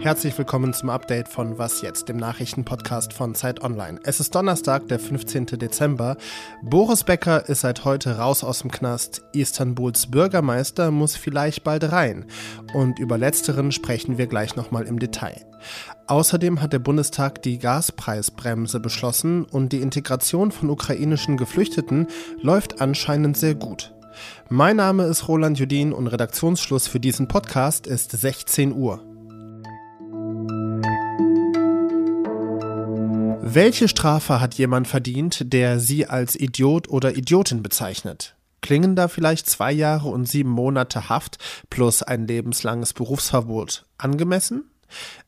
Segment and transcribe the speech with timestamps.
[0.00, 4.00] Herzlich willkommen zum Update von Was jetzt, dem Nachrichtenpodcast von Zeit Online.
[4.04, 5.44] Es ist Donnerstag, der 15.
[5.44, 6.16] Dezember.
[6.62, 9.22] Boris Becker ist seit heute raus aus dem Knast.
[9.32, 12.24] Istanbuls Bürgermeister muss vielleicht bald rein.
[12.72, 15.44] Und über letzteren sprechen wir gleich nochmal im Detail.
[16.06, 22.06] Außerdem hat der Bundestag die Gaspreisbremse beschlossen und die Integration von ukrainischen Geflüchteten
[22.40, 23.95] läuft anscheinend sehr gut.
[24.48, 29.02] Mein Name ist Roland Judin und Redaktionsschluss für diesen Podcast ist 16 Uhr.
[33.48, 38.36] Welche Strafe hat jemand verdient, der sie als Idiot oder Idiotin bezeichnet?
[38.60, 41.38] Klingen da vielleicht zwei Jahre und sieben Monate Haft
[41.70, 44.70] plus ein lebenslanges Berufsverbot angemessen?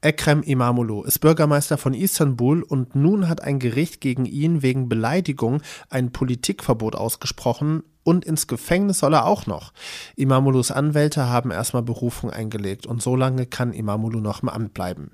[0.00, 5.62] Ekrem Imamoglu ist Bürgermeister von Istanbul und nun hat ein Gericht gegen ihn wegen Beleidigung
[5.88, 9.72] ein Politikverbot ausgesprochen und ins Gefängnis soll er auch noch.
[10.14, 15.10] Imamulus Anwälte haben erstmal Berufung eingelegt und so lange kann Imamulu noch im Amt bleiben.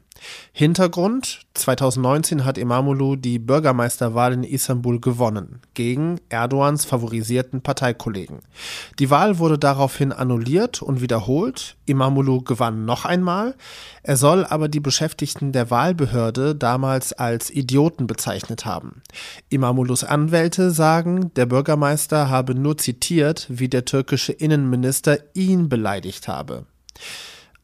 [0.52, 8.40] Hintergrund: 2019 hat Imamoglu die Bürgermeisterwahl in Istanbul gewonnen, gegen Erdogans favorisierten Parteikollegen.
[8.98, 11.76] Die Wahl wurde daraufhin annulliert und wiederholt.
[11.86, 13.54] Imamoglu gewann noch einmal.
[14.02, 19.02] Er soll aber die Beschäftigten der Wahlbehörde damals als Idioten bezeichnet haben.
[19.48, 26.66] Imamoglus Anwälte sagen, der Bürgermeister habe nur zitiert, wie der türkische Innenminister ihn beleidigt habe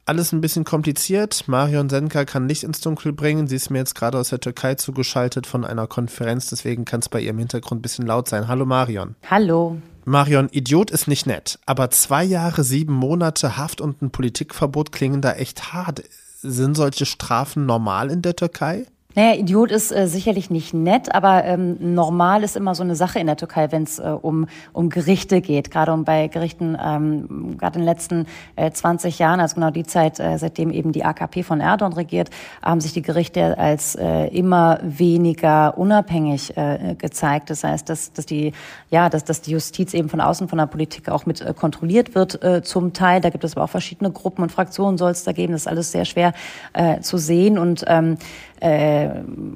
[0.08, 1.46] alles ein bisschen kompliziert.
[1.48, 3.46] Marion Senka kann Licht ins Dunkel bringen.
[3.46, 7.10] Sie ist mir jetzt gerade aus der Türkei zugeschaltet von einer Konferenz, deswegen kann es
[7.10, 8.48] bei ihr im Hintergrund ein bisschen laut sein.
[8.48, 9.16] Hallo Marion.
[9.30, 9.76] Hallo.
[10.06, 15.20] Marion, Idiot ist nicht nett, aber zwei Jahre, sieben Monate Haft und ein Politikverbot klingen
[15.20, 16.02] da echt hart.
[16.40, 18.86] Sind solche Strafen normal in der Türkei?
[19.18, 23.18] Naja, Idiot ist äh, sicherlich nicht nett, aber ähm, normal ist immer so eine Sache
[23.18, 25.72] in der Türkei, wenn es äh, um, um Gerichte geht.
[25.72, 29.82] Gerade um bei Gerichten, ähm, gerade in den letzten äh, 20 Jahren, also genau die
[29.82, 32.30] Zeit, äh, seitdem eben die AKP von Erdogan regiert,
[32.62, 37.50] haben sich die Gerichte als äh, immer weniger unabhängig äh, gezeigt.
[37.50, 38.52] Das heißt, dass, dass, die,
[38.88, 42.14] ja, dass, dass die Justiz eben von außen von der Politik auch mit äh, kontrolliert
[42.14, 43.20] wird äh, zum Teil.
[43.20, 45.54] Da gibt es aber auch verschiedene Gruppen und Fraktionen soll es da geben.
[45.54, 46.34] Das ist alles sehr schwer
[46.72, 48.16] äh, zu sehen und ähm,
[48.60, 49.07] äh,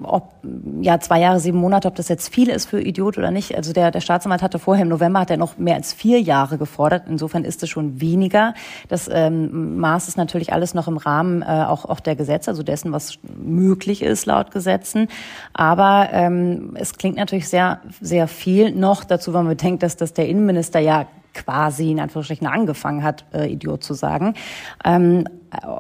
[0.03, 0.33] ob
[0.81, 3.57] ja zwei Jahre, sieben Monate, ob das jetzt viel ist für Idiot oder nicht.
[3.57, 6.59] Also der, der Staatsanwalt hatte vorher im November hat er noch mehr als vier Jahre
[6.59, 7.05] gefordert.
[7.09, 8.55] Insofern ist es schon weniger.
[8.89, 12.63] Das ähm, Maß ist natürlich alles noch im Rahmen äh, auch, auch der Gesetze, also
[12.63, 15.09] dessen, was möglich ist laut Gesetzen.
[15.53, 20.13] Aber ähm, es klingt natürlich sehr, sehr viel noch dazu, wenn man bedenkt, dass, dass
[20.13, 24.35] der Innenminister ja quasi in Anführungsstrichen angefangen hat, äh, Idiot zu sagen.
[24.85, 25.27] Ähm,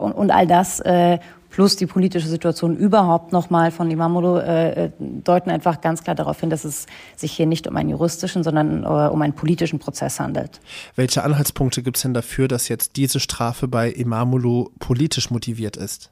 [0.00, 1.18] und, und all das äh,
[1.52, 6.40] plus die politische Situation überhaupt nochmal von Imamoglu äh, äh, deuten einfach ganz klar darauf
[6.40, 10.18] hin, dass es sich hier nicht um einen juristischen, sondern äh, um einen politischen Prozess
[10.18, 10.60] handelt.
[10.96, 16.10] Welche Anhaltspunkte gibt es denn dafür, dass jetzt diese Strafe bei Imamoglu politisch motiviert ist?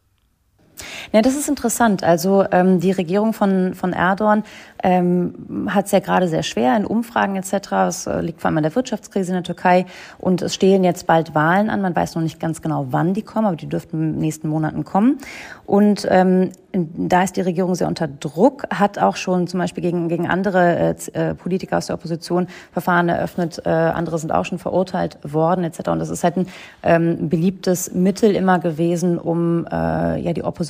[1.12, 2.04] Ja, das ist interessant.
[2.04, 4.44] Also ähm, die Regierung von, von Erdogan
[4.82, 7.72] ähm, hat es ja gerade sehr schwer in Umfragen etc.
[7.88, 9.86] Es äh, liegt vor allem an der Wirtschaftskrise in der Türkei
[10.18, 11.82] und es stehen jetzt bald Wahlen an.
[11.82, 14.48] Man weiß noch nicht ganz genau, wann die kommen, aber die dürften in den nächsten
[14.48, 15.18] Monaten kommen.
[15.66, 20.08] Und ähm, da ist die Regierung sehr unter Druck, hat auch schon zum Beispiel gegen,
[20.08, 25.18] gegen andere äh, Politiker aus der Opposition Verfahren eröffnet, äh, andere sind auch schon verurteilt
[25.22, 25.88] worden etc.
[25.88, 26.46] Und das ist halt ein
[26.82, 30.69] ähm, beliebtes Mittel immer gewesen, um äh, ja die Opposition,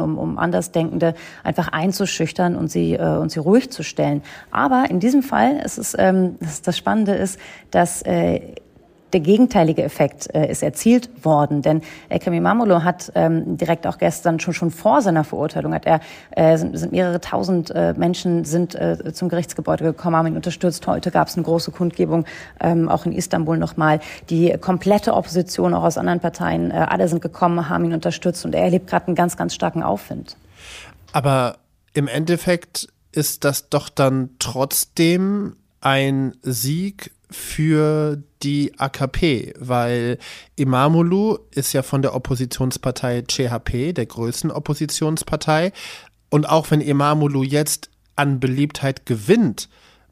[0.00, 1.14] um, um Andersdenkende
[1.44, 4.22] einfach einzuschüchtern und sie, äh, und sie ruhig zu stellen.
[4.50, 7.38] Aber in diesem Fall ist es, ähm, das, das Spannende ist,
[7.70, 8.40] dass äh,
[9.12, 11.62] der gegenteilige Effekt äh, ist erzielt worden.
[11.62, 16.00] Denn Ekrem Imamoglu hat ähm, direkt auch gestern schon schon vor seiner Verurteilung hat er
[16.30, 20.86] äh, sind, sind mehrere tausend äh, Menschen sind äh, zum Gerichtsgebäude gekommen, haben ihn unterstützt.
[20.86, 22.24] Heute gab es eine große Kundgebung
[22.60, 24.00] ähm, auch in Istanbul nochmal.
[24.30, 28.54] Die komplette Opposition auch aus anderen Parteien, äh, alle sind gekommen, haben ihn unterstützt und
[28.54, 30.36] er erlebt gerade einen ganz ganz starken Aufwind.
[31.12, 31.58] Aber
[31.94, 40.18] im Endeffekt ist das doch dann trotzdem ein Sieg für die AKP, weil
[40.56, 45.72] Imamoglu ist ja von der Oppositionspartei CHP, der größten Oppositionspartei.
[46.30, 49.68] Und auch wenn Imamoglu jetzt an Beliebtheit gewinnt,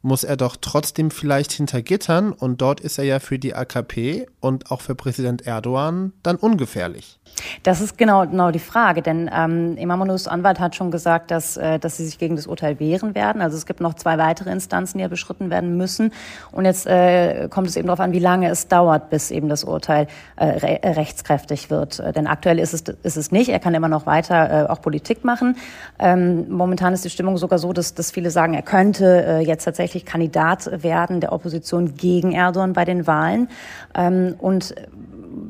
[0.07, 4.25] muss er doch trotzdem vielleicht hinter Gittern und dort ist er ja für die AKP
[4.39, 7.19] und auch für Präsident Erdogan dann ungefährlich.
[7.63, 11.79] Das ist genau, genau die Frage, denn ähm, Imamoglu's Anwalt hat schon gesagt, dass, äh,
[11.79, 13.41] dass sie sich gegen das Urteil wehren werden.
[13.41, 16.13] Also es gibt noch zwei weitere Instanzen, die ja beschritten werden müssen.
[16.51, 19.63] Und jetzt äh, kommt es eben darauf an, wie lange es dauert, bis eben das
[19.63, 21.99] Urteil äh, re rechtskräftig wird.
[21.99, 23.49] Äh, denn aktuell ist es, ist es nicht.
[23.49, 25.57] Er kann immer noch weiter äh, auch Politik machen.
[25.99, 29.65] Ähm, momentan ist die Stimmung sogar so, dass, dass viele sagen, er könnte äh, jetzt
[29.65, 33.49] tatsächlich tatsächlich Kandidat werden der Opposition gegen Erdogan bei den Wahlen.
[33.95, 34.75] Ähm, und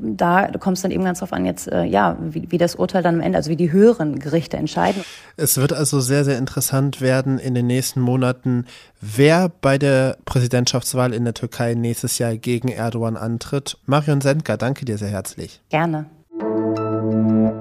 [0.02, 3.04] da kommt es dann eben ganz drauf an, jetzt, äh, ja, wie, wie das Urteil
[3.04, 5.04] dann am Ende, also wie die höheren Gerichte entscheiden.
[5.38, 8.66] Es wird also sehr, sehr interessant werden in den nächsten Monaten,
[9.00, 13.78] wer bei der Präsidentschaftswahl in der Türkei nächstes Jahr gegen Erdogan antritt.
[13.86, 15.62] Marion Sendker, danke dir sehr herzlich.
[15.70, 16.06] Gerne.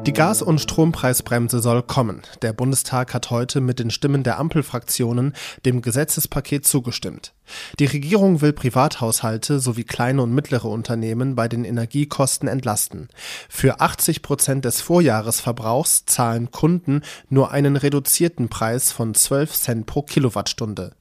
[0.07, 2.23] Die Gas- und Strompreisbremse soll kommen.
[2.41, 7.33] Der Bundestag hat heute mit den Stimmen der Ampelfraktionen dem Gesetzespaket zugestimmt.
[7.81, 13.09] Die Regierung will Privathaushalte sowie kleine und mittlere Unternehmen bei den Energiekosten entlasten.
[13.49, 20.03] Für 80 Prozent des Vorjahresverbrauchs zahlen Kunden nur einen reduzierten Preis von 12 Cent pro
[20.03, 20.93] Kilowattstunde.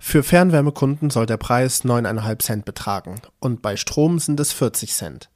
[0.00, 5.30] Für Fernwärmekunden soll der Preis 9,5 Cent betragen und bei Strom sind es 40 Cent.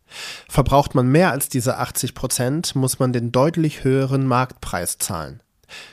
[0.49, 5.43] Verbraucht man mehr als diese 80 Prozent, muss man den deutlich höheren Marktpreis zahlen.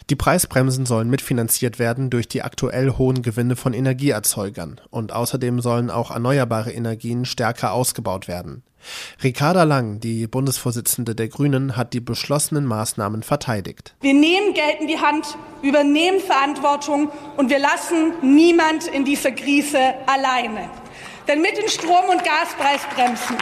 [0.10, 5.90] Die Preisbremsen sollen mitfinanziert werden durch die aktuell hohen Gewinne von Energieerzeugern und außerdem sollen
[5.90, 8.64] auch erneuerbare Energien stärker ausgebaut werden.
[9.22, 13.94] Ricarda Lang, die Bundesvorsitzende der Grünen, hat die beschlossenen Maßnahmen verteidigt.
[14.00, 19.80] Wir nehmen Geld in die Hand, übernehmen Verantwortung und wir lassen niemand in dieser Krise
[20.08, 20.70] alleine.
[21.30, 23.38] Denn mit den Strom- und Gaspreisbremsen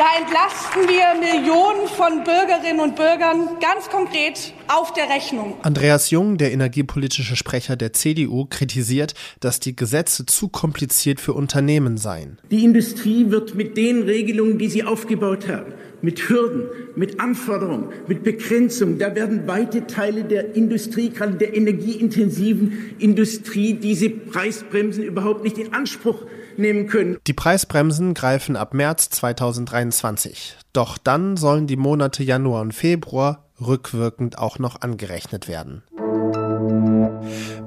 [0.00, 5.58] da entlasten wir Millionen von Bürgerinnen und Bürgern ganz konkret auf der Rechnung.
[5.60, 11.98] Andreas Jung, der energiepolitische Sprecher der CDU, kritisiert, dass die Gesetze zu kompliziert für Unternehmen
[11.98, 12.38] seien.
[12.50, 16.64] Die Industrie wird mit den Regelungen, die sie aufgebaut haben, mit Hürden,
[16.96, 18.96] mit Anforderungen, mit Begrenzung.
[18.96, 25.74] Da werden weite Teile der Industrie, gerade der energieintensiven Industrie, diese Preisbremsen überhaupt nicht in
[25.74, 26.24] Anspruch
[26.56, 27.18] nehmen können.
[27.26, 30.56] Die Preisbremsen greifen ab März 2023.
[30.72, 35.82] Doch dann sollen die Monate Januar und Februar rückwirkend auch noch angerechnet werden.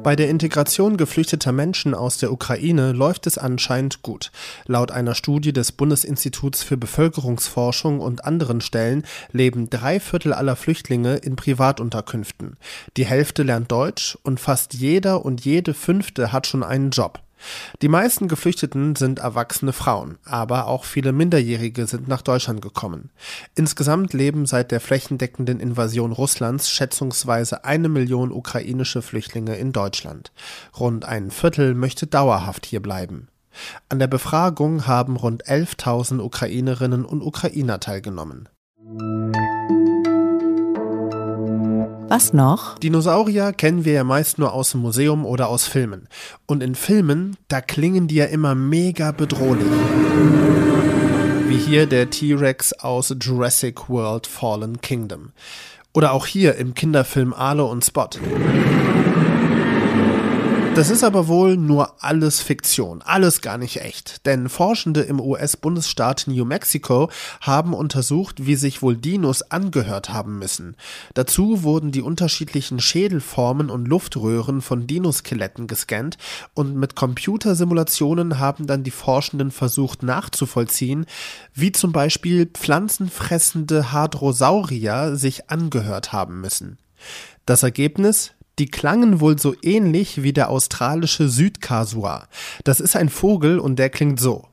[0.04, 4.32] Bei der Integration geflüchteter Menschen aus der Ukraine läuft es anscheinend gut.
[4.66, 11.16] Laut einer Studie des Bundesinstituts für Bevölkerungsforschung und anderen Stellen leben drei Viertel aller Flüchtlinge
[11.16, 12.58] in Privatunterkünften.
[12.98, 17.20] Die Hälfte lernt Deutsch und fast jeder und jede fünfte hat schon einen Job.
[17.82, 23.12] Die meisten Geflüchteten sind erwachsene Frauen, aber auch viele Minderjährige sind nach Deutschland gekommen.
[23.56, 30.32] Insgesamt leben seit der flächendeckenden Invasion Russlands schätzungsweise eine Million ukrainische Flüchtlinge in Deutschland.
[30.80, 33.28] Rund ein Viertel möchte dauerhaft hier bleiben.
[33.90, 38.50] An der Befragung haben rund 11.000 Ukrainerinnen und Ukrainer teilgenommen.
[42.14, 42.78] Was noch?
[42.78, 46.08] Dinosaurier kennen wir ja meist nur aus dem Museum oder aus Filmen.
[46.46, 49.66] Und in Filmen, da klingen die ja immer mega bedrohlich.
[51.48, 55.32] Wie hier der T-Rex aus Jurassic World Fallen Kingdom.
[55.92, 58.10] Oder auch hier im Kinderfilm Arlo und Spot.
[60.76, 64.26] Das ist aber wohl nur alles Fiktion, alles gar nicht echt.
[64.26, 67.12] Denn Forschende im US-Bundesstaat New Mexico
[67.42, 70.76] haben untersucht, wie sich wohl Dinos angehört haben müssen.
[71.14, 76.18] Dazu wurden die unterschiedlichen Schädelformen und Luftröhren von Dinoskeletten gescannt
[76.56, 81.06] und mit Computersimulationen haben dann die Forschenden versucht nachzuvollziehen,
[81.54, 86.80] wie zum Beispiel pflanzenfressende Hadrosaurier sich angehört haben müssen.
[87.46, 88.32] Das Ergebnis?
[88.60, 92.28] Die klangen wohl so ähnlich wie der australische Südkasua.
[92.64, 94.48] Das ist ein Vogel und der klingt so.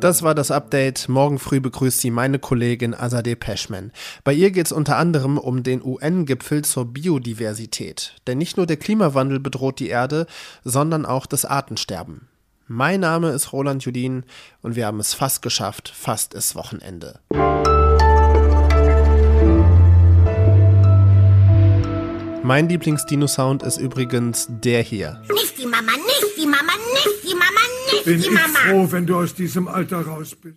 [0.00, 1.10] Das war das Update.
[1.10, 3.92] Morgen früh begrüßt Sie meine Kollegin Azadeh Peschman.
[4.24, 8.14] Bei ihr geht es unter anderem um den UN-Gipfel zur Biodiversität.
[8.26, 10.26] Denn nicht nur der Klimawandel bedroht die Erde,
[10.64, 12.29] sondern auch das Artensterben.
[12.72, 14.22] Mein Name ist Roland Judin
[14.62, 15.92] und wir haben es fast geschafft.
[15.92, 17.18] Fast ist Wochenende.
[22.44, 25.20] Mein Lieblings-Dino-Sound ist übrigens der hier.
[25.32, 27.60] Nicht die Mama, nicht die Mama, nicht die Mama,
[27.90, 28.46] nicht Bin die Mama.
[28.46, 30.54] ich froh, wenn du aus diesem Alter raus bist.